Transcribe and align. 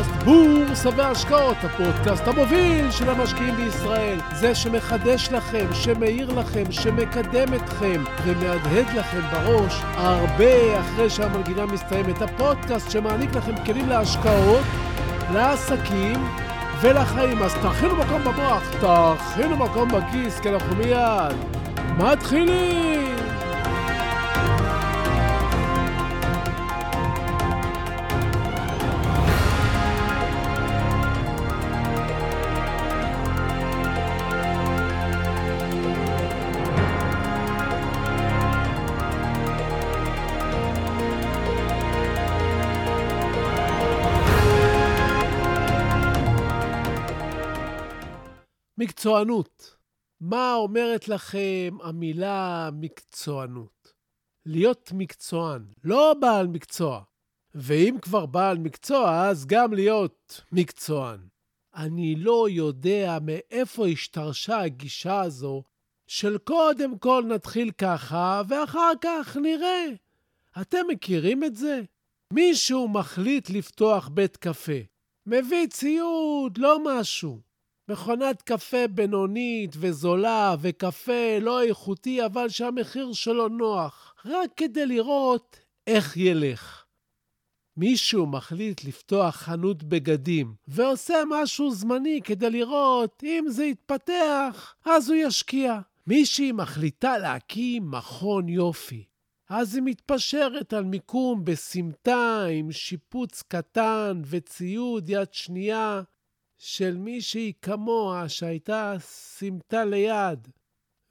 פודקאסט 0.00 0.22
בורסה 0.24 0.90
והשקעות, 0.96 1.56
הפודקאסט 1.64 2.28
המוביל 2.28 2.90
של 2.90 3.10
המשקיעים 3.10 3.56
בישראל. 3.56 4.18
זה 4.32 4.54
שמחדש 4.54 5.28
לכם, 5.32 5.66
שמאיר 5.72 6.32
לכם, 6.40 6.72
שמקדם 6.72 7.54
אתכם 7.54 8.04
ומהדהד 8.24 8.86
לכם 8.96 9.20
בראש 9.32 9.80
הרבה 9.94 10.80
אחרי 10.80 11.10
שהמנגינה 11.10 11.66
מסתיימת. 11.66 12.22
הפודקאסט 12.22 12.90
שמעניק 12.90 13.34
לכם 13.34 13.64
כלים 13.66 13.88
להשקעות, 13.88 14.64
לעסקים 15.32 16.28
ולחיים. 16.80 17.42
אז 17.42 17.54
תכינו 17.54 17.96
מקום 17.96 18.24
במוח, 18.24 18.62
תכינו 18.80 19.56
מקום 19.56 19.88
בכיס, 19.88 20.40
כי 20.40 20.48
אנחנו 20.48 20.76
מיד 20.76 21.36
מתחילים! 21.98 23.19
מקצוענות. 48.90 49.76
מה 50.20 50.54
אומרת 50.54 51.08
לכם 51.08 51.76
המילה 51.82 52.70
מקצוענות? 52.72 53.92
להיות 54.46 54.92
מקצוען, 54.94 55.64
לא 55.84 56.14
בעל 56.20 56.46
מקצוע. 56.46 57.02
ואם 57.54 57.96
כבר 58.02 58.26
בעל 58.26 58.58
מקצוע, 58.58 59.26
אז 59.26 59.46
גם 59.46 59.72
להיות 59.72 60.40
מקצוען. 60.52 61.20
אני 61.74 62.14
לא 62.16 62.48
יודע 62.50 63.18
מאיפה 63.22 63.86
השתרשה 63.86 64.60
הגישה 64.60 65.20
הזו 65.20 65.62
של 66.06 66.38
קודם 66.38 66.98
כל 66.98 67.24
נתחיל 67.26 67.70
ככה, 67.70 68.42
ואחר 68.48 68.92
כך 69.00 69.36
נראה. 69.36 69.86
אתם 70.60 70.86
מכירים 70.88 71.44
את 71.44 71.56
זה? 71.56 71.80
מישהו 72.32 72.88
מחליט 72.88 73.50
לפתוח 73.50 74.08
בית 74.08 74.36
קפה. 74.36 74.80
מביא 75.26 75.66
ציוד, 75.66 76.58
לא 76.58 76.78
משהו. 76.84 77.49
מכונת 77.90 78.42
קפה 78.42 78.86
בינונית 78.90 79.76
וזולה 79.78 80.54
וקפה 80.60 81.38
לא 81.40 81.62
איכותי, 81.62 82.26
אבל 82.26 82.48
שהמחיר 82.48 83.12
שלו 83.12 83.48
נוח, 83.48 84.14
רק 84.24 84.50
כדי 84.56 84.86
לראות 84.86 85.56
איך 85.86 86.16
ילך. 86.16 86.84
מישהו 87.76 88.26
מחליט 88.26 88.84
לפתוח 88.84 89.36
חנות 89.36 89.82
בגדים 89.82 90.54
ועושה 90.68 91.16
משהו 91.28 91.70
זמני 91.70 92.20
כדי 92.24 92.50
לראות 92.50 93.22
אם 93.24 93.44
זה 93.48 93.64
יתפתח, 93.64 94.74
אז 94.84 95.10
הוא 95.10 95.16
ישקיע. 95.16 95.80
מישהי 96.06 96.52
מחליטה 96.52 97.18
להקים 97.18 97.90
מכון 97.90 98.48
יופי. 98.48 99.04
אז 99.48 99.74
היא 99.74 99.82
מתפשרת 99.84 100.72
על 100.72 100.84
מיקום 100.84 101.44
בסמטה 101.44 102.44
עם 102.50 102.72
שיפוץ 102.72 103.42
קטן 103.48 104.22
וציוד 104.24 105.08
יד 105.08 105.32
שנייה 105.32 106.02
של 106.62 106.96
מישהי 106.96 107.52
כמוה 107.62 108.28
שהייתה 108.28 108.94
סמטה 108.98 109.84
ליד, 109.84 110.48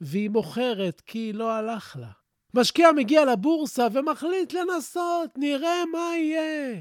והיא 0.00 0.30
מוכרת 0.30 1.00
כי 1.00 1.32
לא 1.32 1.52
הלך 1.52 1.96
לה. 2.00 2.10
משקיע 2.54 2.92
מגיע 2.92 3.24
לבורסה 3.24 3.86
ומחליט 3.92 4.52
לנסות, 4.52 5.30
נראה 5.36 5.84
מה 5.92 6.16
יהיה, 6.16 6.80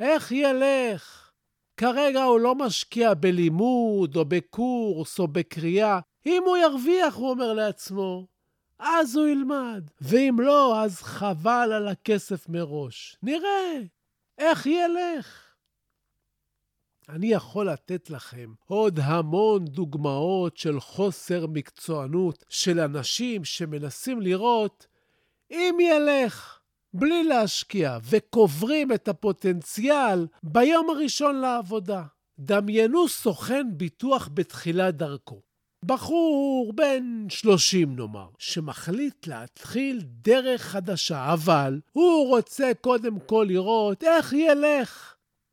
איך 0.00 0.32
ילך. 0.32 1.30
כרגע 1.76 2.22
הוא 2.22 2.40
לא 2.40 2.54
משקיע 2.54 3.14
בלימוד 3.14 4.16
או 4.16 4.24
בקורס 4.24 5.18
או 5.18 5.28
בקריאה. 5.28 6.00
אם 6.26 6.42
הוא 6.46 6.56
ירוויח, 6.56 7.14
הוא 7.14 7.30
אומר 7.30 7.52
לעצמו, 7.52 8.26
אז 8.78 9.16
הוא 9.16 9.28
ילמד, 9.28 9.90
ואם 10.00 10.36
לא, 10.40 10.82
אז 10.82 11.02
חבל 11.02 11.72
על 11.72 11.88
הכסף 11.88 12.48
מראש. 12.48 13.16
נראה 13.22 13.80
איך 14.38 14.66
ילך. 14.66 15.41
אני 17.12 17.26
יכול 17.26 17.70
לתת 17.70 18.10
לכם 18.10 18.52
עוד 18.66 19.00
המון 19.02 19.64
דוגמאות 19.64 20.56
של 20.56 20.80
חוסר 20.80 21.46
מקצוענות 21.46 22.44
של 22.48 22.80
אנשים 22.80 23.44
שמנסים 23.44 24.20
לראות 24.20 24.86
אם 25.50 25.74
ילך 25.80 26.58
בלי 26.94 27.24
להשקיע 27.24 27.98
וקוברים 28.04 28.92
את 28.92 29.08
הפוטנציאל 29.08 30.26
ביום 30.42 30.90
הראשון 30.90 31.40
לעבודה. 31.40 32.02
דמיינו 32.38 33.08
סוכן 33.08 33.66
ביטוח 33.76 34.28
בתחילת 34.34 34.96
דרכו. 34.96 35.40
בחור 35.84 36.72
בן 36.74 37.26
30 37.28 37.96
נאמר, 37.96 38.28
שמחליט 38.38 39.26
להתחיל 39.26 40.00
דרך 40.04 40.62
חדשה, 40.62 41.32
אבל 41.32 41.80
הוא 41.92 42.28
רוצה 42.28 42.72
קודם 42.80 43.20
כל 43.20 43.46
לראות 43.48 44.04
איך 44.04 44.32
ילך. 44.32 45.11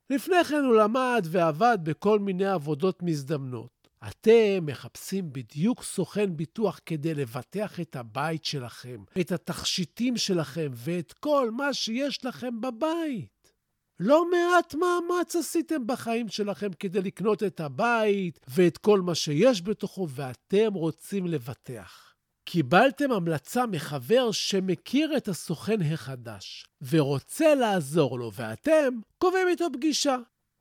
לפני 0.09 0.43
כן 0.43 0.63
הוא 0.63 0.75
למד 0.75 1.25
ועבד 1.31 1.77
בכל 1.83 2.19
מיני 2.19 2.45
עבודות 2.45 3.03
מזדמנות. 3.03 3.89
אתם 4.07 4.65
מחפשים 4.65 5.33
בדיוק 5.33 5.83
סוכן 5.83 6.37
ביטוח 6.37 6.79
כדי 6.85 7.13
לבטח 7.13 7.79
את 7.79 7.95
הבית 7.95 8.45
שלכם, 8.45 9.03
את 9.21 9.31
התכשיטים 9.31 10.17
שלכם 10.17 10.71
ואת 10.73 11.13
כל 11.13 11.51
מה 11.51 11.73
שיש 11.73 12.25
לכם 12.25 12.61
בבית. 12.61 13.53
לא 13.99 14.25
מעט 14.31 14.75
מאמץ 14.75 15.35
עשיתם 15.35 15.87
בחיים 15.87 16.29
שלכם 16.29 16.69
כדי 16.79 17.01
לקנות 17.01 17.43
את 17.43 17.59
הבית 17.59 18.39
ואת 18.47 18.77
כל 18.77 19.01
מה 19.01 19.15
שיש 19.15 19.61
בתוכו, 19.61 20.07
ואתם 20.09 20.73
רוצים 20.73 21.27
לבטח. 21.27 22.08
קיבלתם 22.51 23.11
המלצה 23.11 23.65
מחבר 23.65 24.31
שמכיר 24.31 25.17
את 25.17 25.27
הסוכן 25.27 25.81
החדש 25.81 26.65
ורוצה 26.89 27.55
לעזור 27.55 28.19
לו, 28.19 28.31
ואתם 28.33 28.99
קובעים 29.17 29.47
איתו 29.47 29.65
פגישה. 29.73 30.17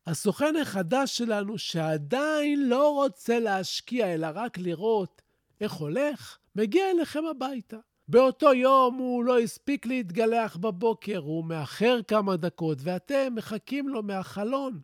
הסוכן 0.06 0.56
החדש 0.56 1.16
שלנו, 1.16 1.58
שעדיין 1.58 2.68
לא 2.68 2.94
רוצה 2.94 3.40
להשקיע, 3.40 4.14
אלא 4.14 4.28
רק 4.34 4.58
לראות 4.58 5.22
איך 5.60 5.72
הולך, 5.72 6.38
מגיע 6.56 6.90
אליכם 6.90 7.24
הביתה. 7.30 7.78
באותו 8.08 8.54
יום 8.54 8.94
הוא 8.94 9.24
לא 9.24 9.38
הספיק 9.38 9.86
להתגלח 9.86 10.56
בבוקר, 10.56 11.18
הוא 11.18 11.44
מאחר 11.44 12.00
כמה 12.08 12.36
דקות, 12.36 12.78
ואתם 12.82 13.34
מחכים 13.34 13.88
לו 13.88 14.02
מהחלון, 14.02 14.80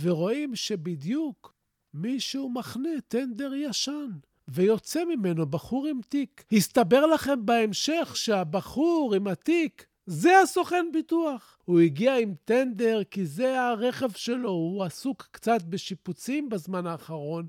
ורואים 0.00 0.56
שבדיוק 0.56 1.54
מישהו 1.94 2.50
מחנה 2.50 3.00
טנדר 3.08 3.54
ישן. 3.54 4.10
ויוצא 4.48 5.04
ממנו 5.04 5.46
בחור 5.46 5.86
עם 5.86 6.00
תיק. 6.08 6.44
הסתבר 6.52 7.06
לכם 7.06 7.46
בהמשך 7.46 8.12
שהבחור 8.14 9.14
עם 9.14 9.26
התיק 9.26 9.86
זה 10.06 10.40
הסוכן 10.40 10.86
ביטוח. 10.92 11.58
הוא 11.64 11.80
הגיע 11.80 12.16
עם 12.16 12.34
טנדר 12.44 13.04
כי 13.04 13.26
זה 13.26 13.60
הרכב 13.60 14.10
שלו, 14.12 14.50
הוא 14.50 14.84
עסוק 14.84 15.28
קצת 15.30 15.62
בשיפוצים 15.62 16.48
בזמן 16.48 16.86
האחרון, 16.86 17.46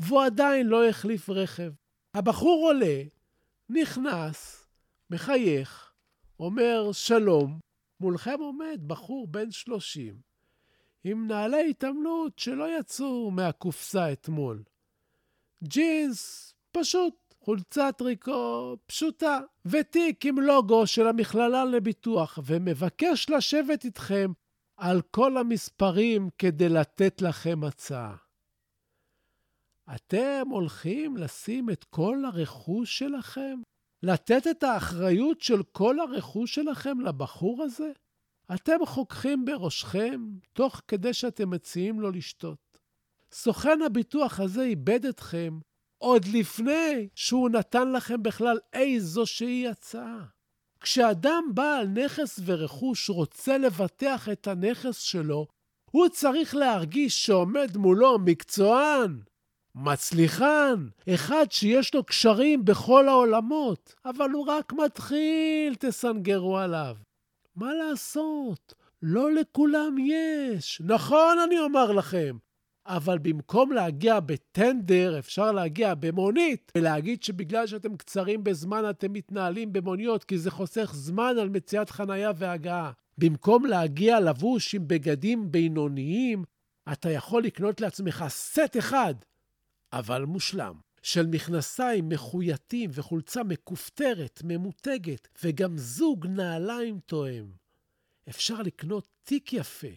והוא 0.00 0.22
עדיין 0.22 0.66
לא 0.66 0.88
החליף 0.88 1.30
רכב. 1.30 1.72
הבחור 2.14 2.66
עולה, 2.66 3.02
נכנס, 3.68 4.66
מחייך, 5.10 5.92
אומר 6.40 6.92
שלום, 6.92 7.58
מולכם 8.00 8.36
עומד 8.40 8.80
בחור 8.86 9.26
בן 9.26 9.50
שלושים, 9.50 10.14
עם 11.04 11.26
נעלי 11.26 11.70
התעמלות 11.70 12.38
שלא 12.38 12.78
יצאו 12.78 13.30
מהקופסה 13.30 14.12
אתמול. 14.12 14.62
ג'ינס 15.64 16.54
פשוט, 16.72 17.14
חולצת 17.40 17.94
טריקו 17.98 18.76
פשוטה, 18.86 19.40
ותיק 19.64 20.26
עם 20.26 20.38
לוגו 20.38 20.86
של 20.86 21.06
המכללה 21.06 21.64
לביטוח, 21.64 22.38
ומבקש 22.46 23.30
לשבת 23.30 23.84
איתכם 23.84 24.32
על 24.76 25.02
כל 25.10 25.36
המספרים 25.36 26.28
כדי 26.38 26.68
לתת 26.68 27.22
לכם 27.22 27.64
הצעה. 27.64 28.16
אתם 29.94 30.42
הולכים 30.50 31.16
לשים 31.16 31.70
את 31.70 31.84
כל 31.84 32.24
הרכוש 32.24 32.98
שלכם? 32.98 33.60
לתת 34.02 34.46
את 34.50 34.62
האחריות 34.62 35.40
של 35.40 35.62
כל 35.62 36.00
הרכוש 36.00 36.54
שלכם 36.54 37.00
לבחור 37.00 37.62
הזה? 37.62 37.92
אתם 38.54 38.86
חוככים 38.86 39.44
בראשכם 39.44 40.20
תוך 40.52 40.80
כדי 40.88 41.14
שאתם 41.14 41.50
מציעים 41.50 42.00
לו 42.00 42.10
לשתות. 42.10 42.69
סוכן 43.32 43.82
הביטוח 43.82 44.40
הזה 44.40 44.62
איבד 44.62 45.06
אתכם 45.06 45.58
עוד 45.98 46.24
לפני 46.32 47.08
שהוא 47.14 47.50
נתן 47.50 47.92
לכם 47.92 48.22
בכלל 48.22 48.58
איזושהי 48.72 49.68
הצעה. 49.68 50.24
כשאדם 50.80 51.44
בעל 51.54 51.86
נכס 51.86 52.40
ורכוש 52.44 53.10
רוצה 53.10 53.58
לבטח 53.58 54.28
את 54.28 54.46
הנכס 54.46 54.98
שלו, 54.98 55.46
הוא 55.90 56.08
צריך 56.08 56.54
להרגיש 56.54 57.26
שעומד 57.26 57.76
מולו 57.76 58.18
מקצוען, 58.18 59.20
מצליחן, 59.74 60.88
אחד 61.14 61.46
שיש 61.50 61.94
לו 61.94 62.04
קשרים 62.04 62.64
בכל 62.64 63.08
העולמות, 63.08 63.94
אבל 64.04 64.30
הוא 64.30 64.46
רק 64.46 64.72
מתחיל, 64.72 65.74
תסנגרו 65.78 66.58
עליו. 66.58 66.96
מה 67.56 67.74
לעשות? 67.74 68.74
לא 69.02 69.32
לכולם 69.32 69.96
יש. 69.98 70.82
נכון, 70.84 71.38
אני 71.46 71.58
אומר 71.58 71.92
לכם. 71.92 72.36
אבל 72.96 73.18
במקום 73.18 73.72
להגיע 73.72 74.20
בטנדר, 74.20 75.18
אפשר 75.18 75.52
להגיע 75.52 75.94
במונית, 75.94 76.72
ולהגיד 76.76 77.22
שבגלל 77.22 77.66
שאתם 77.66 77.96
קצרים 77.96 78.44
בזמן 78.44 78.90
אתם 78.90 79.12
מתנהלים 79.12 79.72
במוניות, 79.72 80.24
כי 80.24 80.38
זה 80.38 80.50
חוסך 80.50 80.90
זמן 80.94 81.34
על 81.40 81.48
מציאת 81.48 81.90
חנייה 81.90 82.32
והגעה. 82.36 82.92
במקום 83.18 83.66
להגיע 83.66 84.20
לבוש 84.20 84.74
עם 84.74 84.88
בגדים 84.88 85.52
בינוניים, 85.52 86.44
אתה 86.92 87.10
יכול 87.10 87.42
לקנות 87.42 87.80
לעצמך 87.80 88.24
סט 88.28 88.76
אחד, 88.78 89.14
אבל 89.92 90.24
מושלם, 90.24 90.74
של 91.02 91.26
מכנסיים 91.26 92.08
מחויטים 92.08 92.90
וחולצה 92.94 93.42
מכופתרת, 93.42 94.40
ממותגת, 94.44 95.28
וגם 95.44 95.76
זוג 95.76 96.26
נעליים 96.26 97.00
תואם. 97.06 97.44
אפשר 98.28 98.62
לקנות 98.62 99.08
תיק 99.22 99.52
יפה 99.52 99.94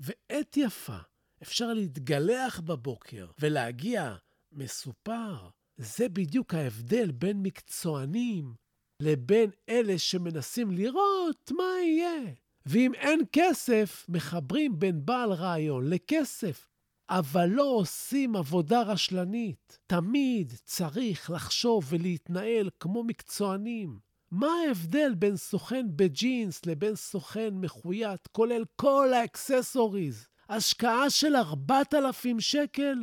ועט 0.00 0.56
יפה. 0.56 0.98
אפשר 1.42 1.72
להתגלח 1.72 2.60
בבוקר 2.60 3.26
ולהגיע 3.38 4.14
מסופר. 4.52 5.48
זה 5.76 6.08
בדיוק 6.08 6.54
ההבדל 6.54 7.10
בין 7.10 7.42
מקצוענים 7.42 8.54
לבין 9.00 9.50
אלה 9.68 9.98
שמנסים 9.98 10.70
לראות 10.70 11.52
מה 11.56 11.64
יהיה. 11.82 12.32
ואם 12.66 12.94
אין 12.94 13.20
כסף, 13.32 14.06
מחברים 14.08 14.78
בין 14.78 15.06
בעל 15.06 15.32
רעיון 15.32 15.90
לכסף, 15.90 16.68
אבל 17.10 17.46
לא 17.46 17.62
עושים 17.62 18.36
עבודה 18.36 18.82
רשלנית. 18.82 19.78
תמיד 19.86 20.52
צריך 20.64 21.30
לחשוב 21.30 21.84
ולהתנהל 21.88 22.70
כמו 22.80 23.04
מקצוענים. 23.04 23.98
מה 24.30 24.48
ההבדל 24.66 25.14
בין 25.14 25.36
סוכן 25.36 25.86
בג'ינס 25.96 26.66
לבין 26.66 26.96
סוכן 26.96 27.54
מחויט, 27.54 28.26
כולל 28.32 28.64
כל 28.76 29.12
ה 29.12 29.21
accessories? 29.21 30.26
השקעה 30.50 31.10
של 31.10 31.36
4,000 31.36 32.40
שקל? 32.40 32.94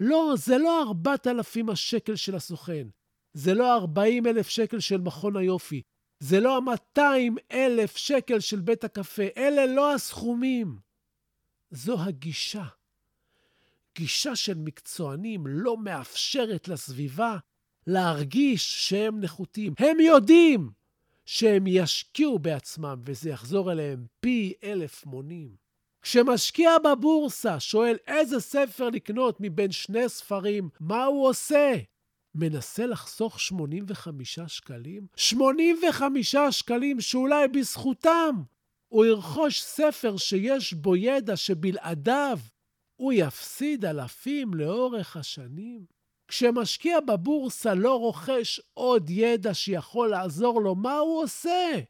לא, 0.00 0.34
זה 0.36 0.58
לא 0.58 0.82
4,000 0.82 1.68
השקל 1.68 2.16
של 2.16 2.34
הסוכן. 2.34 2.88
זה 3.32 3.54
לא 3.54 3.74
40,000 3.74 4.48
שקל 4.48 4.80
של 4.80 5.00
מכון 5.00 5.36
היופי. 5.36 5.82
זה 6.20 6.40
לא 6.40 6.56
ה-200,000 6.56 7.96
שקל 7.96 8.40
של 8.40 8.60
בית 8.60 8.84
הקפה. 8.84 9.22
אלה 9.36 9.66
לא 9.66 9.94
הסכומים. 9.94 10.78
זו 11.70 12.00
הגישה. 12.00 12.64
גישה 13.94 14.36
של 14.36 14.54
מקצוענים 14.54 15.46
לא 15.46 15.76
מאפשרת 15.76 16.68
לסביבה 16.68 17.36
להרגיש 17.86 18.88
שהם 18.88 19.20
נחותים. 19.20 19.74
הם 19.78 20.00
יודעים 20.00 20.70
שהם 21.24 21.66
ישקיעו 21.66 22.38
בעצמם 22.38 23.00
וזה 23.04 23.30
יחזור 23.30 23.72
אליהם 23.72 24.06
פי 24.20 24.52
אלף 24.64 25.06
מונים. 25.06 25.69
כשמשקיע 26.02 26.70
בבורסה 26.78 27.60
שואל 27.60 27.96
איזה 28.06 28.40
ספר 28.40 28.88
לקנות 28.88 29.36
מבין 29.40 29.72
שני 29.72 30.08
ספרים, 30.08 30.68
מה 30.80 31.04
הוא 31.04 31.28
עושה? 31.28 31.74
מנסה 32.34 32.86
לחסוך 32.86 33.40
85 33.40 34.38
שקלים? 34.40 35.06
85 35.16 36.36
שקלים 36.50 37.00
שאולי 37.00 37.48
בזכותם 37.48 38.42
הוא 38.88 39.04
ירכוש 39.04 39.62
ספר 39.62 40.16
שיש 40.16 40.72
בו 40.72 40.96
ידע 40.96 41.36
שבלעדיו 41.36 42.38
הוא 42.96 43.12
יפסיד 43.12 43.84
אלפים 43.84 44.54
לאורך 44.54 45.16
השנים? 45.16 45.84
כשמשקיע 46.28 47.00
בבורסה 47.00 47.74
לא 47.74 47.98
רוכש 47.98 48.60
עוד 48.74 49.10
ידע 49.10 49.54
שיכול 49.54 50.08
לעזור 50.08 50.60
לו, 50.60 50.74
מה 50.74 50.98
הוא 50.98 51.22
עושה? 51.22 51.80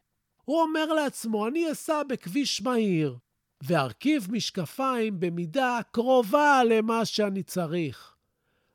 הוא 0.43 0.61
אומר 0.61 0.85
לעצמו, 0.85 1.47
אני 1.47 1.71
אסע 1.71 2.03
בכביש 2.03 2.61
מהיר 2.61 3.17
וארכיב 3.61 4.27
משקפיים 4.31 5.19
במידה 5.19 5.79
קרובה 5.91 6.61
למה 6.69 7.05
שאני 7.05 7.43
צריך. 7.43 8.15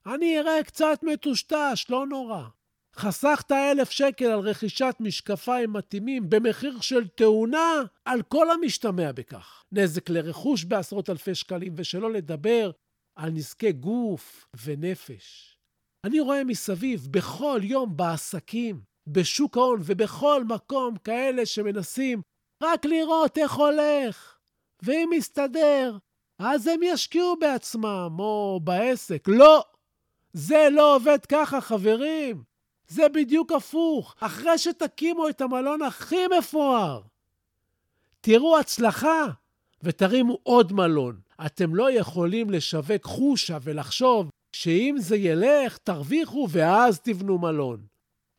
אני 0.07 0.39
אראה 0.39 0.63
קצת 0.65 0.99
מטושטש, 1.03 1.87
לא 1.89 2.07
נורא. 2.07 2.43
חסכת 2.97 3.53
אלף 3.53 3.91
שקל 3.91 4.25
על 4.25 4.39
רכישת 4.39 4.97
משקפיים 5.01 5.73
מתאימים 5.73 6.31
במחיר 6.31 6.81
של 6.81 7.09
תאונה 7.09 7.83
על 8.05 8.23
כל 8.23 8.51
המשתמע 8.51 9.13
בכך. 9.13 9.65
נזק 9.73 10.11
לרכוש 10.11 10.65
בעשרות 10.65 11.11
אלפי 11.11 11.35
שקלים, 11.35 11.73
ושלא 11.77 12.13
לדבר 12.13 12.71
על 13.17 13.31
נזקי 13.31 13.73
גוף 13.73 14.47
ונפש. 14.65 15.57
אני 16.05 16.21
רואה 16.21 16.45
מסביב 16.45 17.09
בכל 17.11 17.61
יום 17.63 17.97
בעסקים, 17.97 18.81
בשוק 19.07 19.57
ההון 19.57 19.81
ובכל 19.85 20.45
מקום 20.45 20.97
כאלה 20.97 21.47
שמנסים 21.47 22.23
רק 22.63 22.85
לראות 22.85 23.39
איך 23.39 23.53
הולך. 23.53 24.36
ואם 24.83 25.11
יסתדר, 25.15 25.97
אז 26.39 26.67
הם 26.67 26.83
ישקיעו 26.83 27.37
בעצמם 27.37 28.17
או 28.19 28.61
בעסק. 28.65 29.29
לא, 29.29 29.65
זה 30.33 30.69
לא 30.73 30.97
עובד 30.97 31.27
ככה, 31.27 31.61
חברים. 31.61 32.43
זה 32.89 33.09
בדיוק 33.09 33.53
הפוך. 33.53 34.15
אחרי 34.21 34.59
שתקימו 34.59 35.29
את 35.29 35.41
המלון 35.41 35.83
הכי 35.83 36.27
מפואר, 36.39 37.03
תראו 38.21 38.59
הצלחה 38.59 39.25
ותרימו 39.83 40.39
עוד 40.43 40.73
מלון. 40.73 41.21
אתם 41.47 41.75
לא 41.75 41.91
יכולים 41.91 42.51
לשווק 42.51 43.05
חושה 43.05 43.59
ולחשוב 43.63 44.31
שאם 44.53 44.97
זה 44.99 45.17
ילך, 45.17 45.79
תרוויחו 45.79 46.49
ואז 46.51 47.01
תבנו 47.01 47.39
מלון. 47.39 47.96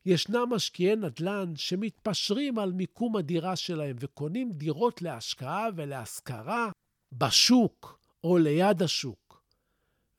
ישנם 0.08 0.46
משקיעי 0.50 0.96
נדל"ן 0.96 1.52
שמתפשרים 1.56 2.58
על 2.58 2.72
מיקום 2.72 3.16
הדירה 3.16 3.56
שלהם 3.56 3.96
וקונים 4.00 4.52
דירות 4.52 5.02
להשקעה 5.02 5.68
ולהשכרה 5.76 6.70
בשוק 7.12 8.00
או 8.24 8.38
ליד 8.38 8.82
השוק. 8.82 9.42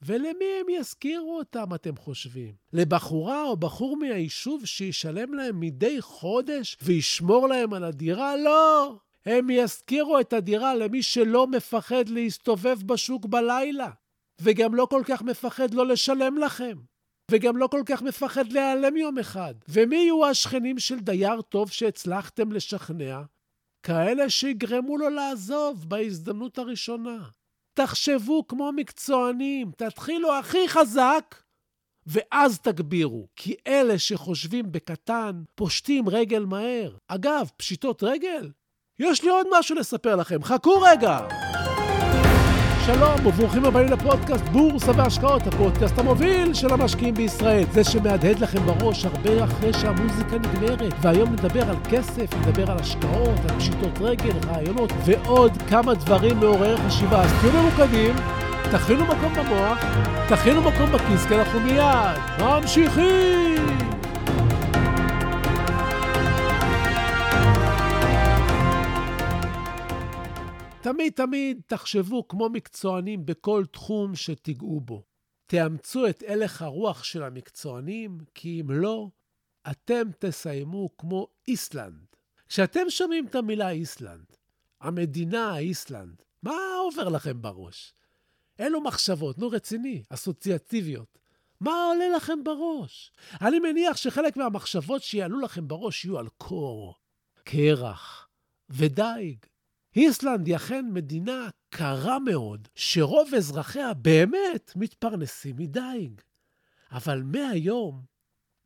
ולמי 0.02 0.46
הם 0.62 0.70
ישכירו 0.70 1.38
אותם, 1.38 1.74
אתם 1.76 1.96
חושבים? 1.98 2.54
לבחורה 2.74 3.44
או 3.44 3.58
בחור 3.58 3.98
מהיישוב 3.98 4.66
שישלם 4.66 5.34
להם 5.34 5.60
מדי 5.60 6.02
חודש 6.02 6.78
וישמור 6.82 7.48
להם 7.48 7.74
על 7.74 7.84
הדירה? 7.84 8.36
לא! 8.36 8.96
הם 9.26 9.50
ישכירו 9.50 10.20
את 10.20 10.34
הדירה 10.34 10.76
למי 10.76 11.04
שלא 11.04 11.48
מפחד 11.48 12.10
להסתובב 12.10 12.80
בשוק 12.86 13.26
בלילה, 13.26 13.90
וגם 14.42 14.76
לא 14.76 14.88
כל 14.90 15.02
כך 15.06 15.22
מפחד 15.22 15.74
לא 15.74 15.88
לשלם 15.88 16.38
לכם. 16.38 16.78
וגם 17.30 17.58
לא 17.58 17.68
כל 17.68 17.82
כך 17.86 18.02
מפחד 18.02 18.52
להיעלם 18.52 18.98
יום 18.98 19.18
אחד. 19.18 19.54
ומי 19.68 19.96
יהיו 19.96 20.26
השכנים 20.26 20.80
של 20.80 21.00
דייר 21.00 21.42
טוב 21.42 21.72
שהצלחתם 21.72 22.52
לשכנע? 22.52 23.22
כאלה 23.84 24.30
שיגרמו 24.30 24.98
לו 24.98 25.10
לעזוב 25.10 25.86
בהזדמנות 25.90 26.58
הראשונה. 26.58 27.18
תחשבו 27.74 28.48
כמו 28.48 28.72
מקצוענים, 28.72 29.72
תתחילו 29.78 30.34
הכי 30.34 30.68
חזק, 30.68 31.36
ואז 32.08 32.60
תגבירו. 32.60 33.28
כי 33.36 33.56
אלה 33.68 34.00
שחושבים 34.00 34.72
בקטן, 34.72 35.44
פושטים 35.56 36.10
רגל 36.10 36.46
מהר. 36.46 36.96
אגב, 37.08 37.50
פשיטות 37.58 38.04
רגל? 38.04 38.52
יש 39.00 39.24
לי 39.24 39.30
עוד 39.30 39.48
משהו 39.60 39.76
לספר 39.76 40.16
לכם, 40.16 40.44
חכו 40.44 40.82
רגע! 40.82 41.49
שלום 42.96 43.26
וברוכים 43.26 43.66
הבאים 43.66 43.88
לפודקאסט 43.88 44.44
בורסה 44.44 44.92
והשקעות, 44.96 45.48
הפודקאסט 45.48 46.00
המוביל 46.00 46.54
של 46.54 46.74
המשקיעים 46.74 47.14
בישראל. 47.14 47.64
זה 47.72 47.84
שמהדהד 47.84 48.40
לכם 48.40 48.60
בראש 48.66 49.06
הרבה 49.06 49.44
אחרי 49.44 49.74
שהמוזיקה 49.74 50.36
נגמרת. 50.38 50.94
והיום 51.02 51.34
נדבר 51.34 51.70
על 51.70 51.76
כסף, 51.90 52.34
נדבר 52.42 52.72
על 52.72 52.78
השקעות, 52.80 53.40
על 53.50 53.60
פשיטות 53.60 54.00
רגל, 54.02 54.34
רעיונות 54.48 54.94
ועוד 55.06 55.52
כמה 55.70 55.94
דברים 55.94 56.38
מעוררי 56.40 56.78
חשיבה. 56.78 57.22
אז 57.22 57.32
תהיו 57.42 57.52
ממוקדים, 57.62 58.16
תכינו 58.72 59.04
מקום 59.06 59.34
במוח, 59.34 59.86
תכינו 60.30 60.62
מקום 60.62 60.92
בכיס, 60.92 61.26
כי 61.26 61.36
אנחנו 61.36 61.60
מיד 61.60 62.18
ממשיכים! 62.40 63.89
תמיד 70.94 71.14
תמיד 71.14 71.62
תחשבו 71.68 72.28
כמו 72.28 72.50
מקצוענים 72.50 73.26
בכל 73.26 73.66
תחום 73.72 74.16
שתיגעו 74.16 74.82
בו. 74.82 75.04
תאמצו 75.46 76.08
את 76.08 76.24
הלך 76.28 76.62
הרוח 76.62 77.04
של 77.04 77.24
המקצוענים, 77.24 78.18
כי 78.36 78.62
אם 78.62 78.72
לא, 78.72 79.10
אתם 79.72 80.02
תסיימו 80.20 80.98
כמו 80.98 81.28
איסלנד. 81.48 82.06
כשאתם 82.48 82.90
שומעים 82.90 83.26
את 83.26 83.36
המילה 83.36 83.70
איסלנד, 83.70 84.26
המדינה 84.82 85.58
איסלנד, 85.58 86.22
מה 86.44 86.58
עובר 86.84 87.10
לכם 87.10 87.42
בראש? 87.42 87.94
אלו 88.60 88.82
מחשבות, 88.82 89.38
נו 89.38 89.50
רציני, 89.50 90.04
אסוציאטיביות. 90.10 91.20
מה 91.60 91.72
עולה 91.72 92.10
לכם 92.16 92.44
בראש? 92.44 93.12
אני 93.42 93.60
מניח 93.60 93.98
שחלק 93.98 94.38
מהמחשבות 94.38 95.04
שיעלו 95.04 95.40
לכם 95.40 95.68
בראש 95.68 96.06
יהיו 96.06 96.20
על 96.20 96.28
קור, 96.38 96.96
קרח 97.44 98.28
ודייג. 98.70 99.46
איסלנד 99.96 100.48
היא 100.48 100.56
אכן 100.56 100.86
מדינה 100.94 101.50
קרה 101.70 102.20
מאוד, 102.20 102.68
שרוב 102.76 103.34
אזרחיה 103.34 103.94
באמת 103.94 104.74
מתפרנסים 104.76 105.56
מדייג. 105.56 106.22
אבל 106.92 107.22
מהיום, 107.24 108.02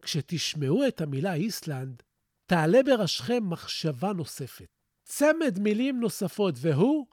כשתשמעו 0.02 0.88
את 0.88 1.02
המילה 1.02 1.34
איסלנד, 1.34 2.04
תעלה 2.46 2.84
בראשכם 2.84 3.50
מחשבה 3.50 4.14
נוספת. 4.14 4.68
צמד 5.04 5.60
מילים 5.60 6.00
נוספות, 6.00 6.56
והוא 6.58 7.06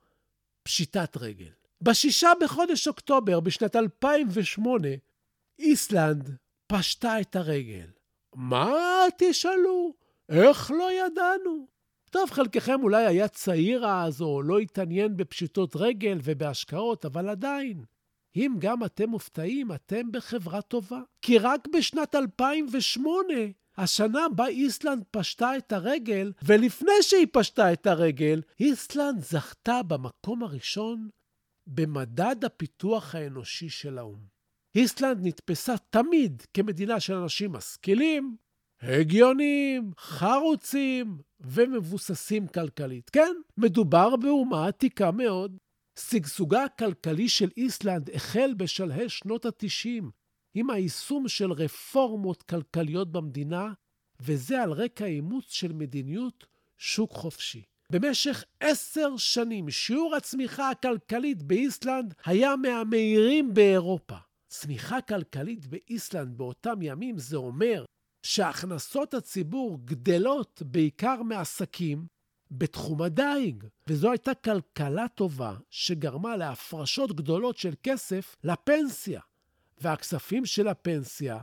פשיטת 0.63 1.17
רגל. 1.17 1.53
בשישה 1.83 2.29
בחודש 2.41 2.89
אוקטובר 2.89 3.41
בשנת 3.41 3.77
2008, 3.77 4.89
איסלנד 5.59 6.37
פשטה 6.67 7.21
את 7.21 7.37
הרגל. 7.37 7.87
מה 8.35 9.05
תשאלו? 9.19 9.95
איך 10.29 10.71
לא 10.71 10.93
ידענו? 10.93 11.67
טוב, 12.11 12.31
חלקכם 12.31 12.83
אולי 12.83 13.07
היה 13.07 13.29
צעיר 13.29 13.87
אז, 13.87 14.23
או 14.23 14.43
לא 14.43 14.59
התעניין 14.59 15.17
בפשיטות 15.17 15.77
רגל 15.77 16.19
ובהשקעות, 16.23 17.05
אבל 17.05 17.29
עדיין, 17.29 17.85
אם 18.37 18.55
גם 18.59 18.85
אתם 18.85 19.09
מופתעים, 19.11 19.73
אתם 19.73 20.13
בחברה 20.13 20.63
טובה. 20.63 21.01
כי 21.23 21.39
רק 21.39 21.69
בשנת 21.75 22.15
2008, 22.15 23.35
השנה 23.77 24.27
בה 24.37 24.47
איסלנד 24.47 25.05
פשטה 25.11 25.57
את 25.57 25.73
הרגל, 25.73 26.33
ולפני 26.43 27.03
שהיא 27.03 27.27
פשטה 27.33 27.73
את 27.73 27.87
הרגל, 27.87 28.43
איסלנד 28.61 29.21
זכתה 29.21 29.83
במקום 29.83 30.43
הראשון 30.43 31.09
במדד 31.67 32.45
הפיתוח 32.45 33.15
האנושי 33.15 33.69
של 33.69 33.99
האו"ם. 33.99 34.21
איסלנד 34.75 35.19
נתפסה 35.27 35.75
תמיד 35.91 36.43
כמדינה 36.55 37.01
של 37.01 37.15
אנשים 37.15 37.53
משכילים, 37.53 38.37
הגיוניים, 38.83 39.91
חרוצים 39.99 41.19
ומבוססים 41.41 42.47
כלכלית. 42.47 43.11
כן, 43.11 43.35
מדובר 43.57 44.17
באומה 44.17 44.67
עתיקה 44.69 45.11
מאוד. 45.11 45.57
שגשוגה 45.99 46.65
הכלכלי 46.65 47.29
של 47.29 47.49
איסלנד 47.57 48.11
החל 48.11 48.55
בשלהי 48.57 49.09
שנות 49.09 49.47
ה-90, 49.47 50.05
עם 50.55 50.71
היישום 50.71 51.29
של 51.29 51.53
רפורמות 51.53 52.43
כלכליות 52.43 53.13
במדינה, 53.13 53.73
וזה 54.21 54.63
על 54.63 54.73
רקע 54.73 55.05
אימוץ 55.05 55.45
של 55.49 55.73
מדיניות 55.73 56.47
שוק 56.79 57.13
חופשי. 57.13 57.63
במשך 57.93 58.45
עשר 58.61 59.17
שנים 59.17 59.71
שיעור 59.71 60.17
הצמיחה 60.17 60.71
הכלכלית 60.71 61.43
באיסלנד 61.43 62.15
היה 62.25 62.57
מהמהירים 62.57 63.55
באירופה. 63.55 64.17
צמיחה 64.49 65.01
כלכלית 65.01 65.67
באיסלנד 65.67 66.39
באותם 66.39 66.83
ימים 66.83 67.19
זה 67.19 67.37
אומר 67.37 67.85
שהכנסות 68.23 69.15
הציבור 69.15 69.79
גדלות 69.85 70.63
בעיקר 70.67 71.23
מעסקים 71.23 72.07
בתחום 72.51 73.03
הדיג, 73.03 73.65
וזו 73.87 74.11
הייתה 74.11 74.35
כלכלה 74.35 75.09
טובה 75.09 75.55
שגרמה 75.71 76.37
להפרשות 76.37 77.13
גדולות 77.17 77.57
של 77.57 77.75
כסף 77.83 78.37
לפנסיה, 78.45 79.21
והכספים 79.81 80.47
של 80.47 80.69
הפנסיה 80.69 81.39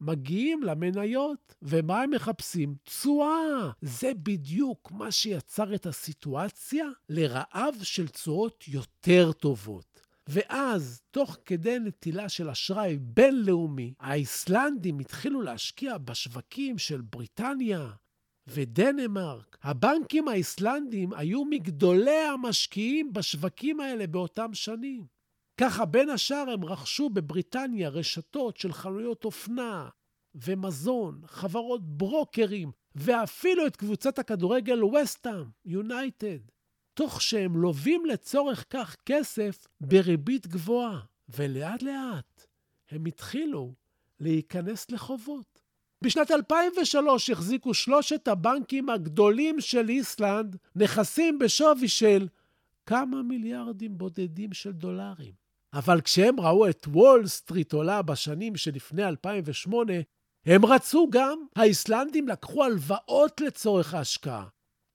מגיעים 0.00 0.62
למניות, 0.62 1.54
ומה 1.62 2.02
הם 2.02 2.10
מחפשים? 2.10 2.74
תשואה. 2.84 3.70
זה 3.82 4.12
בדיוק 4.22 4.92
מה 4.92 5.10
שיצר 5.10 5.74
את 5.74 5.86
הסיטואציה 5.86 6.86
לרעב 7.08 7.74
של 7.82 8.08
תשואות 8.08 8.64
יותר 8.68 9.32
טובות. 9.32 9.91
ואז, 10.28 11.02
תוך 11.10 11.36
כדי 11.44 11.78
נטילה 11.78 12.28
של 12.28 12.50
אשראי 12.50 12.98
בינלאומי, 13.00 13.94
האיסלנדים 14.00 14.98
התחילו 14.98 15.42
להשקיע 15.42 15.98
בשווקים 15.98 16.78
של 16.78 17.00
בריטניה 17.00 17.90
ודנמרק. 18.46 19.58
הבנקים 19.62 20.28
האיסלנדים 20.28 21.12
היו 21.12 21.44
מגדולי 21.44 22.24
המשקיעים 22.34 23.12
בשווקים 23.12 23.80
האלה 23.80 24.06
באותם 24.06 24.54
שנים. 24.54 25.06
ככה, 25.60 25.84
בין 25.84 26.10
השאר, 26.10 26.50
הם 26.52 26.64
רכשו 26.64 27.10
בבריטניה 27.10 27.88
רשתות 27.88 28.56
של 28.56 28.72
חנויות 28.72 29.24
אופנה 29.24 29.88
ומזון, 30.34 31.20
חברות 31.26 31.96
ברוקרים, 31.96 32.70
ואפילו 32.94 33.66
את 33.66 33.76
קבוצת 33.76 34.18
הכדורגל 34.18 34.84
וסטאם, 34.84 35.44
יונייטד. 35.64 36.51
תוך 36.94 37.22
שהם 37.22 37.56
לווים 37.56 38.06
לצורך 38.06 38.64
כך 38.70 38.96
כסף 39.06 39.66
בריבית 39.80 40.46
גבוהה, 40.46 41.00
ולאט 41.28 41.82
לאט 41.82 42.46
הם 42.90 43.04
התחילו 43.06 43.72
להיכנס 44.20 44.90
לחובות. 44.90 45.62
בשנת 46.02 46.30
2003 46.30 47.30
החזיקו 47.30 47.74
שלושת 47.74 48.28
הבנקים 48.28 48.88
הגדולים 48.88 49.60
של 49.60 49.88
איסלנד 49.88 50.56
נכסים 50.76 51.38
בשווי 51.38 51.88
של 51.88 52.28
כמה 52.86 53.22
מיליארדים 53.22 53.98
בודדים 53.98 54.52
של 54.52 54.72
דולרים. 54.72 55.32
אבל 55.72 56.00
כשהם 56.00 56.40
ראו 56.40 56.68
את 56.68 56.86
וול 56.86 57.26
סטריט 57.26 57.72
עולה 57.72 58.02
בשנים 58.02 58.56
שלפני 58.56 59.04
2008, 59.04 59.92
הם 60.46 60.64
רצו 60.64 61.08
גם. 61.10 61.38
האיסלנדים 61.56 62.28
לקחו 62.28 62.64
הלוואות 62.64 63.40
לצורך 63.40 63.94
ההשקעה. 63.94 64.46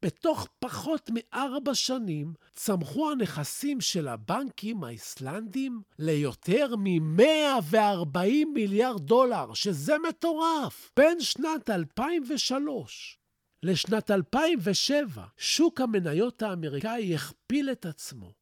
בתוך 0.01 0.47
פחות 0.59 1.09
מארבע 1.13 1.75
שנים 1.75 2.33
צמחו 2.53 3.11
הנכסים 3.11 3.81
של 3.81 4.07
הבנקים 4.07 4.83
האיסלנדים 4.83 5.81
ליותר 5.99 6.75
מ-140 6.75 8.17
מיליארד 8.53 9.01
דולר, 9.01 9.53
שזה 9.53 9.95
מטורף. 10.09 10.91
בין 10.97 11.21
שנת 11.21 11.69
2003 11.69 13.19
לשנת 13.63 14.11
2007, 14.11 15.23
שוק 15.37 15.81
המניות 15.81 16.41
האמריקאי 16.41 17.15
הכפיל 17.15 17.71
את 17.71 17.85
עצמו. 17.85 18.33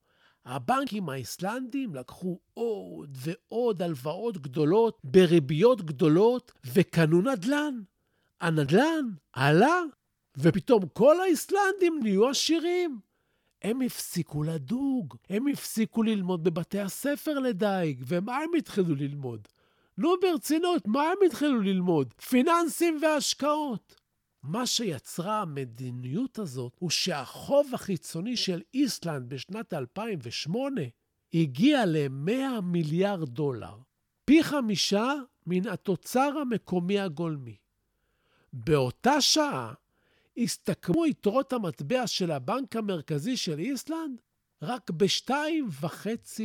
הבנקים 0.45 1.09
האיסלנדים 1.09 1.95
לקחו 1.95 2.39
עוד 2.53 3.17
ועוד 3.21 3.81
הלוואות 3.81 4.37
גדולות 4.37 4.97
בריביות 5.03 5.81
גדולות 5.81 6.51
וקנו 6.65 7.21
נדל"ן. 7.21 7.81
הנדל"ן 8.41 9.05
עלה 9.33 9.81
ופתאום 10.37 10.87
כל 10.93 11.21
האיסלנדים 11.21 11.99
נהיו 12.03 12.29
עשירים. 12.29 12.99
הם 13.61 13.81
הפסיקו 13.81 14.43
לדוג, 14.43 15.15
הם 15.29 15.47
הפסיקו 15.47 16.03
ללמוד 16.03 16.43
בבתי 16.43 16.79
הספר 16.79 17.39
לדייג, 17.39 18.03
ומה 18.07 18.37
הם 18.37 18.49
התחילו 18.57 18.95
ללמוד? 18.95 19.47
נו, 19.97 20.15
ברצינות, 20.21 20.87
מה 20.87 21.03
הם 21.03 21.17
התחילו 21.25 21.61
ללמוד? 21.61 22.13
פיננסים 22.13 22.99
והשקעות. 23.01 23.95
מה 24.43 24.65
שיצרה 24.65 25.41
המדיניות 25.41 26.39
הזאת 26.39 26.73
הוא 26.79 26.89
שהחוב 26.89 27.69
החיצוני 27.73 28.37
של 28.37 28.61
איסלנד 28.73 29.29
בשנת 29.29 29.73
2008 29.73 30.81
הגיע 31.33 31.85
ל-100 31.85 32.61
מיליארד 32.61 33.29
דולר, 33.29 33.77
פי 34.25 34.43
חמישה 34.43 35.13
מן 35.47 35.67
התוצר 35.67 36.33
המקומי 36.41 36.99
הגולמי. 36.99 37.55
באותה 38.53 39.21
שעה 39.21 39.73
הסתכמו 40.37 41.05
יתרות 41.05 41.53
המטבע 41.53 42.07
של 42.07 42.31
הבנק 42.31 42.75
המרכזי 42.75 43.37
של 43.37 43.59
איסלנד 43.59 44.21
רק 44.61 44.91
ב-2.5 44.91 45.87